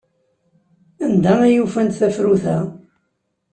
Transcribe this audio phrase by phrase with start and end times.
[1.05, 2.57] Anda ay ufant tafrut-a?